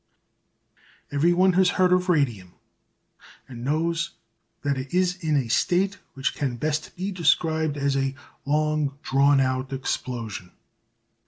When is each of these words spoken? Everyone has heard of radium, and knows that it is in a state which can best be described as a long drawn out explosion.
Everyone 1.11 1.53
has 1.53 1.69
heard 1.77 1.93
of 1.93 2.09
radium, 2.09 2.53
and 3.47 3.63
knows 3.63 4.15
that 4.63 4.75
it 4.75 4.95
is 4.95 5.15
in 5.23 5.37
a 5.37 5.47
state 5.47 5.99
which 6.15 6.33
can 6.33 6.55
best 6.55 6.95
be 6.95 7.11
described 7.11 7.77
as 7.77 7.95
a 7.95 8.15
long 8.43 8.97
drawn 9.03 9.39
out 9.39 9.71
explosion. 9.71 10.53